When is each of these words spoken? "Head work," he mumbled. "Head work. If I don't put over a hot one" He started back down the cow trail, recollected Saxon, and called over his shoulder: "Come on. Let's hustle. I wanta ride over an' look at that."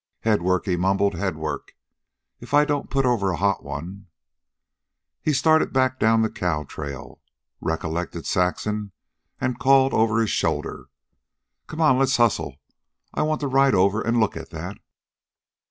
"Head 0.21 0.41
work," 0.41 0.65
he 0.65 0.75
mumbled. 0.75 1.13
"Head 1.13 1.35
work. 1.35 1.73
If 2.39 2.55
I 2.55 2.65
don't 2.65 2.89
put 2.89 3.05
over 3.05 3.29
a 3.29 3.35
hot 3.37 3.63
one" 3.63 4.07
He 5.21 5.31
started 5.31 5.71
back 5.71 5.99
down 5.99 6.23
the 6.23 6.29
cow 6.31 6.63
trail, 6.63 7.21
recollected 7.59 8.25
Saxon, 8.25 8.93
and 9.39 9.59
called 9.59 9.93
over 9.93 10.19
his 10.19 10.31
shoulder: 10.31 10.87
"Come 11.67 11.81
on. 11.81 11.99
Let's 11.99 12.17
hustle. 12.17 12.55
I 13.13 13.21
wanta 13.21 13.47
ride 13.47 13.75
over 13.75 14.03
an' 14.03 14.19
look 14.19 14.35
at 14.35 14.49
that." 14.49 14.77